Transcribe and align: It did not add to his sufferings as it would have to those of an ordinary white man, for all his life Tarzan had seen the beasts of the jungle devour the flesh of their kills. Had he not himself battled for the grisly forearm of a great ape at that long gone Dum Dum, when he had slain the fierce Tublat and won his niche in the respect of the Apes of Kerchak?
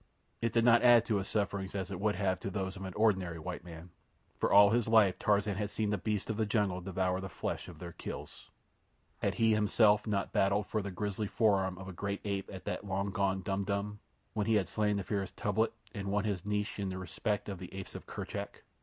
It 0.41 0.51
did 0.51 0.65
not 0.65 0.81
add 0.81 1.05
to 1.05 1.17
his 1.17 1.27
sufferings 1.27 1.75
as 1.75 1.91
it 1.91 1.99
would 1.99 2.15
have 2.15 2.39
to 2.39 2.49
those 2.49 2.75
of 2.75 2.85
an 2.85 2.93
ordinary 2.95 3.37
white 3.37 3.63
man, 3.63 3.91
for 4.39 4.51
all 4.51 4.71
his 4.71 4.87
life 4.87 5.19
Tarzan 5.19 5.57
had 5.57 5.69
seen 5.69 5.91
the 5.91 5.99
beasts 5.99 6.27
of 6.27 6.37
the 6.37 6.45
jungle 6.47 6.81
devour 6.81 7.19
the 7.21 7.29
flesh 7.29 7.67
of 7.67 7.77
their 7.77 7.91
kills. 7.91 8.49
Had 9.21 9.35
he 9.35 9.51
not 9.51 9.57
himself 9.57 10.01
battled 10.33 10.65
for 10.65 10.81
the 10.81 10.89
grisly 10.89 11.27
forearm 11.27 11.77
of 11.77 11.87
a 11.87 11.93
great 11.93 12.21
ape 12.23 12.49
at 12.51 12.65
that 12.65 12.83
long 12.83 13.11
gone 13.11 13.43
Dum 13.43 13.63
Dum, 13.63 13.99
when 14.33 14.47
he 14.47 14.55
had 14.55 14.67
slain 14.67 14.97
the 14.97 15.03
fierce 15.03 15.33
Tublat 15.33 15.71
and 15.93 16.07
won 16.07 16.23
his 16.23 16.47
niche 16.47 16.79
in 16.79 16.89
the 16.89 16.97
respect 16.97 17.47
of 17.47 17.59
the 17.59 17.71
Apes 17.71 17.93
of 17.93 18.07
Kerchak? 18.07 18.63